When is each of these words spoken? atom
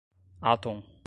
atom 0.41 0.75